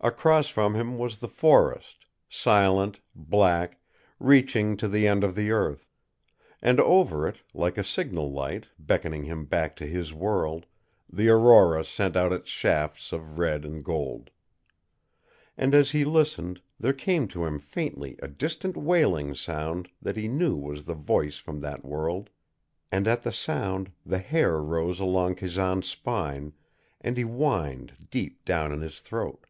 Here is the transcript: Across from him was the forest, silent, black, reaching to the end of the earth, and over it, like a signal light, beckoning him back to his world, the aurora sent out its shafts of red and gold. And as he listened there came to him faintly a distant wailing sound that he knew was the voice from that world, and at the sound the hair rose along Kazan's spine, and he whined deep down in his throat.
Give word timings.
Across 0.00 0.48
from 0.48 0.74
him 0.74 0.98
was 0.98 1.20
the 1.20 1.28
forest, 1.30 2.04
silent, 2.28 3.00
black, 3.14 3.80
reaching 4.20 4.76
to 4.76 4.86
the 4.86 5.08
end 5.08 5.24
of 5.24 5.34
the 5.34 5.50
earth, 5.50 5.88
and 6.60 6.78
over 6.78 7.26
it, 7.26 7.42
like 7.54 7.78
a 7.78 7.82
signal 7.84 8.30
light, 8.30 8.66
beckoning 8.78 9.24
him 9.24 9.46
back 9.46 9.74
to 9.76 9.86
his 9.86 10.12
world, 10.12 10.66
the 11.10 11.30
aurora 11.30 11.86
sent 11.86 12.16
out 12.16 12.34
its 12.34 12.50
shafts 12.50 13.12
of 13.14 13.38
red 13.38 13.64
and 13.64 13.82
gold. 13.82 14.28
And 15.56 15.74
as 15.74 15.92
he 15.92 16.04
listened 16.04 16.60
there 16.78 16.92
came 16.92 17.26
to 17.28 17.46
him 17.46 17.58
faintly 17.58 18.18
a 18.20 18.28
distant 18.28 18.76
wailing 18.76 19.34
sound 19.34 19.88
that 20.02 20.18
he 20.18 20.28
knew 20.28 20.54
was 20.54 20.84
the 20.84 20.92
voice 20.92 21.38
from 21.38 21.60
that 21.62 21.82
world, 21.82 22.28
and 22.92 23.08
at 23.08 23.22
the 23.22 23.32
sound 23.32 23.90
the 24.04 24.18
hair 24.18 24.60
rose 24.60 25.00
along 25.00 25.36
Kazan's 25.36 25.88
spine, 25.88 26.52
and 27.00 27.16
he 27.16 27.22
whined 27.24 27.94
deep 28.10 28.44
down 28.44 28.70
in 28.70 28.82
his 28.82 29.00
throat. 29.00 29.46